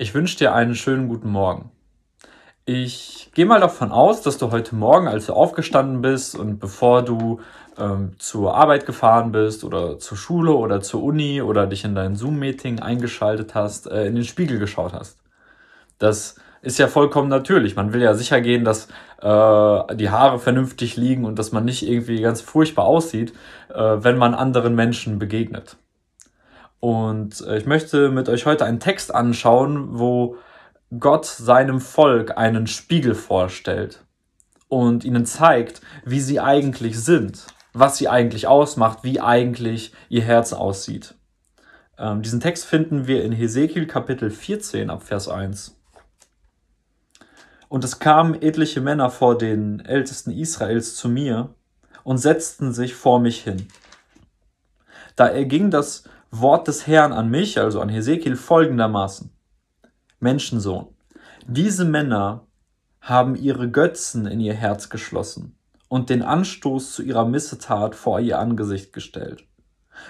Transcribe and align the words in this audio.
Ich 0.00 0.14
wünsche 0.14 0.38
dir 0.38 0.54
einen 0.54 0.76
schönen 0.76 1.08
guten 1.08 1.28
Morgen. 1.28 1.72
Ich 2.64 3.32
gehe 3.34 3.46
mal 3.46 3.58
davon 3.58 3.90
aus, 3.90 4.22
dass 4.22 4.38
du 4.38 4.52
heute 4.52 4.76
Morgen, 4.76 5.08
als 5.08 5.26
du 5.26 5.32
aufgestanden 5.32 6.02
bist 6.02 6.36
und 6.36 6.60
bevor 6.60 7.02
du 7.02 7.40
ähm, 7.76 8.12
zur 8.20 8.54
Arbeit 8.54 8.86
gefahren 8.86 9.32
bist 9.32 9.64
oder 9.64 9.98
zur 9.98 10.16
Schule 10.16 10.52
oder 10.52 10.82
zur 10.82 11.02
Uni 11.02 11.42
oder 11.42 11.66
dich 11.66 11.84
in 11.84 11.96
dein 11.96 12.14
Zoom-Meeting 12.14 12.78
eingeschaltet 12.78 13.56
hast, 13.56 13.90
äh, 13.90 14.06
in 14.06 14.14
den 14.14 14.22
Spiegel 14.22 14.60
geschaut 14.60 14.92
hast. 14.92 15.18
Das 15.98 16.36
ist 16.62 16.78
ja 16.78 16.86
vollkommen 16.86 17.28
natürlich. 17.28 17.74
Man 17.74 17.92
will 17.92 18.00
ja 18.00 18.14
sicher 18.14 18.40
gehen, 18.40 18.64
dass 18.64 18.86
äh, 19.20 19.96
die 19.96 20.10
Haare 20.10 20.38
vernünftig 20.38 20.96
liegen 20.96 21.24
und 21.24 21.40
dass 21.40 21.50
man 21.50 21.64
nicht 21.64 21.82
irgendwie 21.82 22.20
ganz 22.20 22.40
furchtbar 22.40 22.84
aussieht, 22.84 23.32
äh, 23.68 23.96
wenn 23.98 24.16
man 24.16 24.34
anderen 24.34 24.76
Menschen 24.76 25.18
begegnet. 25.18 25.76
Und 26.80 27.40
äh, 27.46 27.58
ich 27.58 27.66
möchte 27.66 28.10
mit 28.10 28.28
euch 28.28 28.46
heute 28.46 28.64
einen 28.64 28.80
Text 28.80 29.14
anschauen, 29.14 29.98
wo 29.98 30.36
Gott 30.98 31.26
seinem 31.26 31.80
Volk 31.80 32.38
einen 32.38 32.66
Spiegel 32.66 33.14
vorstellt 33.14 34.04
und 34.68 35.04
ihnen 35.04 35.26
zeigt, 35.26 35.80
wie 36.04 36.20
sie 36.20 36.40
eigentlich 36.40 36.98
sind, 37.00 37.46
was 37.72 37.98
sie 37.98 38.08
eigentlich 38.08 38.46
ausmacht, 38.46 39.00
wie 39.02 39.20
eigentlich 39.20 39.92
ihr 40.08 40.22
Herz 40.22 40.52
aussieht. 40.52 41.14
Ähm, 41.98 42.22
diesen 42.22 42.40
Text 42.40 42.64
finden 42.64 43.06
wir 43.06 43.24
in 43.24 43.32
Hesekiel 43.32 43.86
Kapitel 43.86 44.30
14 44.30 44.88
ab 44.88 45.02
Vers 45.02 45.28
1. 45.28 45.74
Und 47.68 47.84
es 47.84 47.98
kamen 47.98 48.40
etliche 48.40 48.80
Männer 48.80 49.10
vor 49.10 49.36
den 49.36 49.80
Ältesten 49.80 50.30
Israels 50.30 50.94
zu 50.94 51.08
mir 51.08 51.54
und 52.02 52.18
setzten 52.18 52.72
sich 52.72 52.94
vor 52.94 53.20
mich 53.20 53.42
hin. 53.42 53.68
Da 55.16 55.26
erging 55.26 55.70
das 55.70 56.04
Wort 56.30 56.68
des 56.68 56.86
Herrn 56.86 57.12
an 57.12 57.30
mich, 57.30 57.58
also 57.58 57.80
an 57.80 57.88
Hesekiel, 57.88 58.36
folgendermaßen. 58.36 59.30
Menschensohn, 60.20 60.88
diese 61.46 61.84
Männer 61.84 62.46
haben 63.00 63.34
ihre 63.34 63.70
Götzen 63.70 64.26
in 64.26 64.40
ihr 64.40 64.54
Herz 64.54 64.90
geschlossen 64.90 65.56
und 65.88 66.10
den 66.10 66.22
Anstoß 66.22 66.92
zu 66.92 67.02
ihrer 67.02 67.24
Missetat 67.24 67.94
vor 67.94 68.20
ihr 68.20 68.38
Angesicht 68.38 68.92
gestellt. 68.92 69.44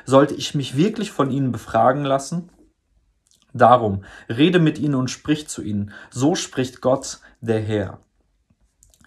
Sollte 0.04 0.34
ich 0.34 0.54
mich 0.54 0.76
wirklich 0.76 1.12
von 1.12 1.30
ihnen 1.30 1.52
befragen 1.52 2.04
lassen? 2.04 2.50
Darum, 3.52 4.04
rede 4.28 4.58
mit 4.58 4.78
ihnen 4.78 4.96
und 4.96 5.10
sprich 5.10 5.48
zu 5.48 5.62
ihnen. 5.62 5.92
So 6.10 6.34
spricht 6.34 6.80
Gott, 6.80 7.20
der 7.40 7.60
Herr. 7.60 8.00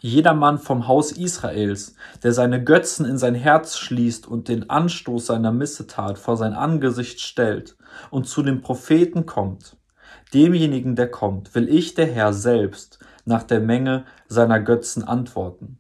Jedermann 0.04 0.58
vom 0.58 0.88
Haus 0.88 1.12
Israels, 1.12 1.96
der 2.24 2.34
seine 2.34 2.64
Götzen 2.64 3.06
in 3.06 3.20
sein 3.20 3.36
Herz 3.36 3.78
schließt 3.78 4.28
und 4.28 4.48
den 4.48 4.68
Anstoß 4.68 5.28
seiner 5.28 5.52
Missetat 5.52 6.18
vor 6.18 6.38
sein 6.38 6.54
Angesicht 6.54 7.22
stellt 7.22 7.78
und 8.10 8.28
zu 8.28 8.42
den 8.42 8.62
Propheten 8.62 9.28
kommt, 9.28 9.78
demjenigen, 10.34 10.96
der 10.96 11.12
kommt, 11.12 11.54
will 11.54 11.70
ich, 11.70 11.94
der 11.94 12.08
Herr 12.08 12.34
selbst, 12.34 12.98
nach 13.26 13.44
der 13.44 13.60
Menge 13.60 14.06
seiner 14.28 14.60
Götzen 14.60 15.04
antworten, 15.04 15.78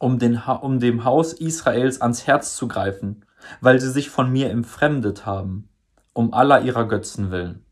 um, 0.00 0.18
den, 0.18 0.42
um 0.60 0.80
dem 0.80 1.04
Haus 1.04 1.32
Israels 1.32 2.00
ans 2.00 2.26
Herz 2.26 2.56
zu 2.56 2.66
greifen, 2.66 3.24
weil 3.60 3.80
sie 3.80 3.90
sich 3.90 4.10
von 4.10 4.32
mir 4.32 4.50
entfremdet 4.50 5.24
haben, 5.24 5.68
um 6.12 6.34
aller 6.34 6.62
ihrer 6.62 6.88
Götzen 6.88 7.30
willen. 7.30 7.64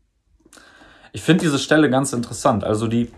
Ich 1.11 1.23
finde 1.23 1.43
diese 1.43 1.59
Stelle 1.59 1.89
ganz 1.89 2.13
interessant. 2.13 2.63
Also 2.63 2.87
die 2.87 3.11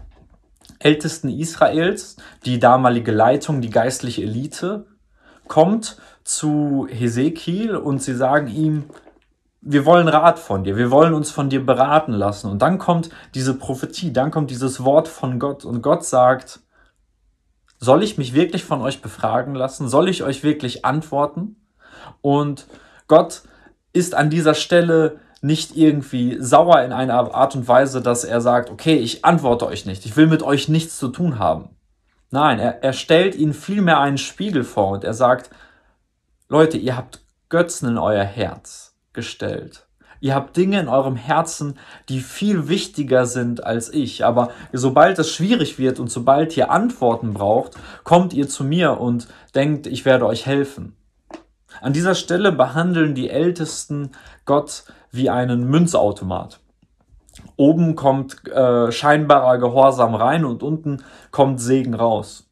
Ältesten 0.80 1.30
Israels, 1.30 2.18
die 2.46 2.60
damalige 2.60 3.12
Leitung, 3.12 3.62
die 3.62 3.70
geistliche 3.70 4.24
Elite, 4.24 4.86
kommt 5.48 5.98
zu 6.24 6.88
Hesekiel 6.90 7.76
und 7.76 8.02
sie 8.02 8.16
sagen 8.16 8.48
ihm, 8.48 8.86
wir 9.62 9.86
wollen 9.86 10.08
Rat 10.08 10.40
von 10.40 10.64
dir, 10.64 10.78
wir 10.78 10.92
wollen 10.92 11.14
uns 11.14 11.32
von 11.32 11.50
dir 11.50 11.66
beraten 11.66 12.14
lassen. 12.14 12.50
Und 12.50 12.62
dann 12.62 12.78
kommt 12.78 13.10
diese 13.34 13.54
Prophetie, 13.54 14.14
dann 14.14 14.32
kommt 14.32 14.52
dieses 14.52 14.84
Wort 14.84 15.08
von 15.08 15.40
Gott 15.40 15.66
und 15.66 15.82
Gott 15.82 16.06
sagt, 16.06 16.60
soll 17.80 18.04
ich 18.04 18.18
mich 18.18 18.34
wirklich 18.34 18.64
von 18.64 18.82
euch 18.82 19.02
befragen 19.02 19.56
lassen? 19.56 19.88
Soll 19.88 20.10
ich 20.10 20.24
euch 20.24 20.44
wirklich 20.44 20.86
antworten? 20.86 21.58
Und 22.22 22.66
Gott 23.08 23.44
ist 23.94 24.16
an 24.16 24.30
dieser 24.30 24.54
Stelle 24.54 25.20
nicht 25.42 25.76
irgendwie 25.76 26.38
sauer 26.40 26.82
in 26.82 26.92
einer 26.92 27.34
Art 27.34 27.56
und 27.56 27.68
Weise, 27.68 28.02
dass 28.02 28.24
er 28.24 28.42
sagt, 28.42 28.70
okay, 28.70 28.96
ich 28.96 29.24
antworte 29.26 29.68
euch 29.68 29.86
nicht, 29.86 30.06
ich 30.06 30.18
will 30.18 30.28
mit 30.28 30.44
euch 30.44 30.68
nichts 30.68 30.98
zu 30.98 31.10
tun 31.10 31.40
haben. 31.40 31.70
Nein, 32.30 32.60
er, 32.60 32.84
er 32.84 32.94
stellt 32.94 33.36
ihnen 33.36 33.54
vielmehr 33.54 34.00
einen 34.00 34.18
Spiegel 34.18 34.64
vor 34.64 34.90
und 34.90 35.04
er 35.04 35.14
sagt, 35.14 35.50
Leute, 36.50 36.78
ihr 36.78 36.98
habt 36.98 37.22
Götzen 37.50 37.90
in 37.90 37.98
euer 37.98 38.24
Herz 38.24 38.96
gestellt. 39.14 39.88
Ihr 40.20 40.34
habt 40.34 40.58
Dinge 40.58 40.80
in 40.80 40.88
eurem 40.88 41.16
Herzen, 41.16 41.78
die 42.10 42.22
viel 42.22 42.68
wichtiger 42.68 43.26
sind 43.26 43.64
als 43.64 43.94
ich. 43.94 44.26
Aber 44.26 44.50
sobald 44.74 45.20
es 45.20 45.32
schwierig 45.32 45.78
wird 45.78 46.00
und 46.00 46.10
sobald 46.10 46.58
ihr 46.58 46.72
Antworten 46.72 47.34
braucht, 47.34 47.74
kommt 48.04 48.34
ihr 48.34 48.50
zu 48.50 48.64
mir 48.64 49.00
und 49.00 49.28
denkt, 49.54 49.88
ich 49.88 50.06
werde 50.06 50.26
euch 50.26 50.46
helfen. 50.46 50.96
An 51.82 51.94
dieser 51.94 52.16
Stelle 52.16 52.52
behandeln 52.52 53.14
die 53.14 53.30
Ältesten 53.30 54.12
Gott 54.46 54.86
wie 55.12 55.30
einen 55.30 55.70
Münzautomat. 55.70 56.60
Oben 57.56 57.96
kommt 57.96 58.48
äh, 58.48 58.92
scheinbarer 58.92 59.58
Gehorsam 59.58 60.16
rein 60.16 60.46
und 60.46 60.64
unten 60.64 61.04
kommt 61.32 61.60
Segen 61.62 61.94
raus. 61.94 62.48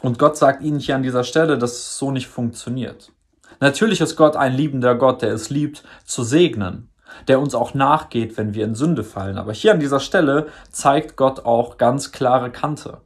Und 0.00 0.18
Gott 0.18 0.36
sagt 0.36 0.62
ihnen 0.62 0.78
hier 0.78 0.94
an 0.94 1.02
dieser 1.02 1.24
Stelle, 1.24 1.58
dass 1.58 1.72
es 1.72 1.98
so 1.98 2.10
nicht 2.10 2.28
funktioniert. 2.28 3.12
Natürlich 3.60 4.00
ist 4.00 4.16
Gott 4.16 4.36
ein 4.36 4.54
liebender 4.54 4.94
Gott, 4.94 5.22
der 5.22 5.32
es 5.32 5.50
liebt 5.50 5.82
zu 6.04 6.22
segnen, 6.22 6.90
der 7.26 7.40
uns 7.40 7.54
auch 7.54 7.74
nachgeht, 7.74 8.36
wenn 8.36 8.54
wir 8.54 8.64
in 8.64 8.76
Sünde 8.76 9.02
fallen. 9.02 9.38
Aber 9.38 9.52
hier 9.52 9.72
an 9.72 9.80
dieser 9.80 10.00
Stelle 10.00 10.48
zeigt 10.70 11.16
Gott 11.16 11.44
auch 11.44 11.76
ganz 11.76 12.12
klare 12.12 12.50
Kante. 12.50 13.00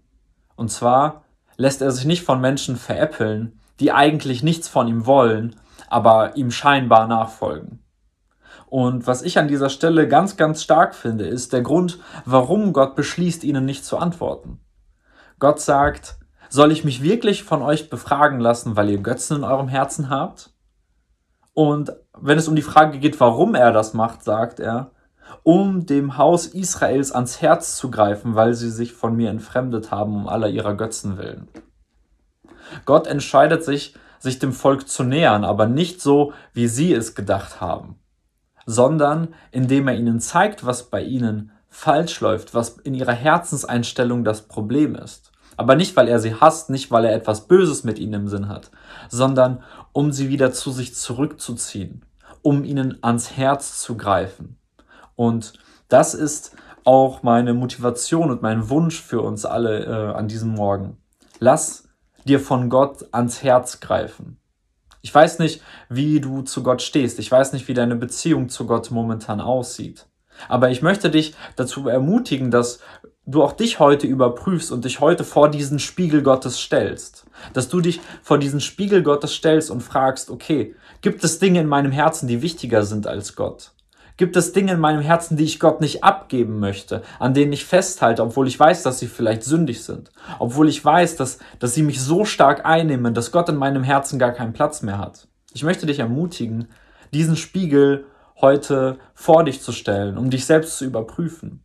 Und 0.56 0.71
zwar 0.71 1.25
lässt 1.56 1.81
er 1.81 1.91
sich 1.91 2.05
nicht 2.05 2.22
von 2.22 2.41
Menschen 2.41 2.77
veräppeln, 2.77 3.59
die 3.81 3.93
eigentlich 3.93 4.43
nichts 4.43 4.69
von 4.69 4.87
ihm 4.89 5.06
wollen, 5.06 5.56
aber 5.89 6.37
ihm 6.37 6.51
scheinbar 6.51 7.06
nachfolgen. 7.06 7.83
Und 8.72 9.06
was 9.06 9.21
ich 9.21 9.38
an 9.38 9.49
dieser 9.49 9.69
Stelle 9.69 10.09
ganz, 10.09 10.38
ganz 10.38 10.62
stark 10.62 10.94
finde, 10.94 11.27
ist 11.27 11.53
der 11.53 11.60
Grund, 11.60 11.99
warum 12.25 12.72
Gott 12.72 12.97
beschließt, 12.97 13.44
ihnen 13.44 13.66
nicht 13.66 13.84
zu 13.84 13.99
antworten. 13.99 14.60
Gott 15.38 15.60
sagt, 15.60 16.16
soll 16.49 16.72
ich 16.72 16.83
mich 16.83 17.03
wirklich 17.03 17.43
von 17.43 17.60
euch 17.60 17.91
befragen 17.91 18.41
lassen, 18.41 18.75
weil 18.75 18.88
ihr 18.88 19.03
Götzen 19.03 19.37
in 19.37 19.44
eurem 19.44 19.69
Herzen 19.69 20.09
habt? 20.09 20.55
Und 21.53 21.93
wenn 22.19 22.38
es 22.38 22.49
um 22.49 22.56
die 22.56 22.62
Frage 22.62 22.99
geht, 22.99 23.21
warum 23.21 23.55
er 23.55 23.72
das 23.72 23.93
macht, 23.93 24.25
sagt 24.25 24.59
er, 24.59 24.93
um 25.43 25.84
dem 25.84 26.16
Haus 26.16 26.47
Israels 26.47 27.12
ans 27.12 27.43
Herz 27.43 27.77
zu 27.77 27.91
greifen, 27.91 28.37
weil 28.37 28.54
sie 28.54 28.71
sich 28.71 28.94
von 28.94 29.15
mir 29.15 29.28
entfremdet 29.28 29.91
haben, 29.91 30.16
um 30.16 30.28
aller 30.28 30.49
ihrer 30.49 30.72
Götzen 30.72 31.19
willen. 31.19 31.47
Gott 32.87 33.06
entscheidet 33.06 33.65
sich, 33.65 33.94
sich 34.19 34.39
dem 34.39 34.54
Volk 34.54 34.89
zu 34.89 35.04
nähern, 35.04 35.44
aber 35.44 35.66
nicht 35.66 36.00
so, 36.00 36.33
wie 36.54 36.69
sie 36.69 36.94
es 36.94 37.15
gedacht 37.15 37.60
haben 37.60 37.99
sondern 38.67 39.28
indem 39.50 39.89
er 39.89 39.97
ihnen 39.97 40.21
zeigt, 40.21 40.65
was 40.65 40.84
bei 40.84 41.03
ihnen 41.03 41.53
falsch 41.69 42.21
läuft, 42.21 42.55
was 42.55 42.78
in 42.78 42.95
ihrer 42.95 43.12
Herzenseinstellung 43.12 44.25
das 44.25 44.43
Problem 44.43 44.95
ist. 44.95 45.33
Aber 45.56 45.75
nicht, 45.75 45.97
weil 45.97 46.09
er 46.09 46.19
sie 46.19 46.34
hasst, 46.34 46.71
nicht, 46.71 46.91
weil 46.91 47.05
er 47.05 47.15
etwas 47.15 47.47
Böses 47.47 47.84
mit 47.84 47.99
ihnen 47.99 48.15
im 48.15 48.28
Sinn 48.28 48.49
hat, 48.49 48.71
sondern 49.09 49.62
um 49.93 50.12
sie 50.12 50.28
wieder 50.28 50.53
zu 50.53 50.71
sich 50.71 50.95
zurückzuziehen, 50.95 52.05
um 52.43 52.65
ihnen 52.65 52.99
ans 53.03 53.37
Herz 53.37 53.81
zu 53.81 53.97
greifen. 53.97 54.56
Und 55.15 55.53
das 55.89 56.15
ist 56.15 56.56
auch 56.84 57.22
meine 57.22 57.55
Motivation 57.55 58.31
und 58.31 58.43
mein 58.43 58.69
Wunsch 58.71 59.01
für 59.01 59.21
uns 59.21 59.45
alle 59.45 59.84
äh, 59.84 60.15
an 60.15 60.28
diesem 60.28 60.51
Morgen. 60.51 60.97
Lass 61.39 61.89
dir 62.25 62.41
von 62.41 62.71
Gott 62.71 63.06
ans 63.12 63.43
Herz 63.43 63.81
greifen. 63.81 64.39
Ich 65.03 65.13
weiß 65.13 65.41
nicht, 65.41 65.61
wie 65.89 66.21
du 66.21 66.43
zu 66.43 66.63
Gott 66.63 66.81
stehst. 66.81 67.19
Ich 67.19 67.31
weiß 67.31 67.53
nicht, 67.53 67.67
wie 67.69 67.75
deine 67.75 67.97
Beziehung 67.97 68.49
zu 68.49 68.67
Gott 68.67 68.91
momentan 68.91 69.41
aussieht. 69.41 70.07
Aber 70.49 70.71
ich 70.71 70.81
möchte 70.81 71.10
dich 71.10 71.34
dazu 71.57 71.89
ermutigen, 71.89 72.51
dass 72.51 72.78
du 73.27 73.43
auch 73.43 73.53
dich 73.53 73.81
heute 73.81 74.07
überprüfst 74.07 74.72
und 74.72 74.84
dich 74.84 75.01
heute 75.01 75.25
vor 75.25 75.51
diesen 75.51 75.78
Spiegel 75.78 76.22
Gottes 76.22 76.59
stellst. 76.59 77.27
Dass 77.53 77.69
du 77.69 77.81
dich 77.81 78.01
vor 78.22 78.39
diesen 78.39 78.60
Spiegel 78.60 79.03
Gottes 79.03 79.34
stellst 79.34 79.71
und 79.71 79.83
fragst, 79.83 80.31
okay, 80.31 80.75
gibt 81.01 81.22
es 81.25 81.39
Dinge 81.39 81.60
in 81.60 81.69
meinem 81.69 81.93
Herzen, 81.93 82.28
die 82.28 82.43
wichtiger 82.43 82.84
sind 82.84 83.07
als 83.07 83.34
Gott? 83.34 83.72
Gibt 84.22 84.36
es 84.36 84.53
Dinge 84.53 84.74
in 84.74 84.78
meinem 84.78 85.01
Herzen, 85.01 85.36
die 85.36 85.42
ich 85.42 85.59
Gott 85.59 85.80
nicht 85.80 86.04
abgeben 86.04 86.60
möchte, 86.60 87.03
an 87.19 87.34
denen 87.34 87.53
ich 87.53 87.65
festhalte, 87.65 88.22
obwohl 88.22 88.47
ich 88.47 88.57
weiß, 88.57 88.84
dass 88.84 89.01
sie 89.01 89.09
vielleicht 89.09 89.42
sündig 89.42 89.83
sind? 89.83 90.13
Obwohl 90.39 90.69
ich 90.69 90.84
weiß, 90.84 91.16
dass, 91.16 91.41
dass 91.59 91.74
sie 91.74 91.83
mich 91.83 92.01
so 92.01 92.24
stark 92.24 92.65
einnehmen, 92.65 93.15
dass 93.15 93.33
Gott 93.33 93.48
in 93.48 93.57
meinem 93.57 93.83
Herzen 93.83 94.21
gar 94.21 94.30
keinen 94.30 94.53
Platz 94.53 94.80
mehr 94.80 94.98
hat? 94.98 95.27
Ich 95.54 95.65
möchte 95.65 95.86
dich 95.86 95.98
ermutigen, 95.98 96.69
diesen 97.13 97.34
Spiegel 97.34 98.04
heute 98.41 99.01
vor 99.13 99.42
dich 99.42 99.60
zu 99.60 99.72
stellen, 99.72 100.16
um 100.16 100.30
dich 100.30 100.47
selbst 100.47 100.78
zu 100.78 100.84
überprüfen. 100.84 101.65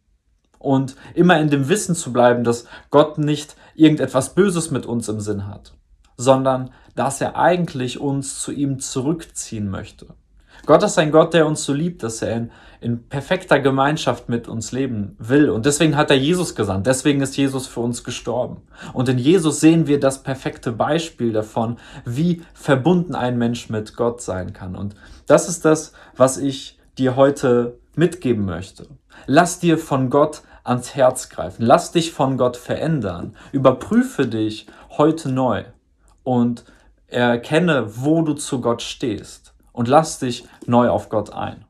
Und 0.57 0.95
immer 1.13 1.39
in 1.39 1.51
dem 1.51 1.69
Wissen 1.69 1.93
zu 1.93 2.11
bleiben, 2.11 2.43
dass 2.43 2.65
Gott 2.89 3.19
nicht 3.19 3.55
irgendetwas 3.75 4.33
Böses 4.33 4.71
mit 4.71 4.87
uns 4.87 5.07
im 5.09 5.19
Sinn 5.19 5.47
hat, 5.47 5.75
sondern 6.15 6.71
dass 6.95 7.21
er 7.21 7.35
eigentlich 7.35 7.99
uns 7.99 8.39
zu 8.39 8.51
ihm 8.51 8.79
zurückziehen 8.79 9.69
möchte. 9.69 10.15
Gott 10.67 10.83
ist 10.83 10.99
ein 10.99 11.13
Gott, 11.13 11.33
der 11.33 11.47
uns 11.47 11.63
so 11.63 11.73
liebt, 11.73 12.03
dass 12.03 12.21
er 12.21 12.35
in, 12.35 12.51
in 12.81 13.07
perfekter 13.07 13.57
Gemeinschaft 13.57 14.27
mit 14.27 14.49
uns 14.49 14.73
leben 14.73 15.15
will. 15.17 15.49
Und 15.49 15.65
deswegen 15.65 15.95
hat 15.95 16.11
er 16.11 16.17
Jesus 16.17 16.55
gesandt. 16.55 16.85
Deswegen 16.87 17.21
ist 17.21 17.37
Jesus 17.37 17.67
für 17.67 17.79
uns 17.79 18.03
gestorben. 18.03 18.57
Und 18.91 19.07
in 19.07 19.17
Jesus 19.17 19.61
sehen 19.61 19.87
wir 19.87 19.97
das 19.97 20.23
perfekte 20.23 20.73
Beispiel 20.73 21.31
davon, 21.31 21.77
wie 22.03 22.43
verbunden 22.53 23.15
ein 23.15 23.37
Mensch 23.37 23.69
mit 23.69 23.95
Gott 23.95 24.21
sein 24.21 24.51
kann. 24.51 24.75
Und 24.75 24.93
das 25.25 25.47
ist 25.47 25.63
das, 25.63 25.93
was 26.17 26.37
ich 26.37 26.77
dir 26.97 27.15
heute 27.15 27.77
mitgeben 27.95 28.43
möchte. 28.43 28.87
Lass 29.25 29.59
dir 29.59 29.77
von 29.77 30.09
Gott 30.09 30.41
ans 30.65 30.95
Herz 30.95 31.29
greifen. 31.29 31.65
Lass 31.65 31.93
dich 31.93 32.11
von 32.11 32.37
Gott 32.37 32.57
verändern. 32.57 33.37
Überprüfe 33.53 34.27
dich 34.27 34.67
heute 34.97 35.29
neu 35.31 35.63
und 36.25 36.65
erkenne, 37.07 37.85
wo 37.87 38.21
du 38.21 38.33
zu 38.33 38.59
Gott 38.59 38.81
stehst 38.81 39.53
und 39.77 39.87
lass 39.87 40.17
dich 40.17 40.43
neu 40.65 40.89
auf 40.89 41.07
Gott 41.07 41.31
ein. 41.31 41.63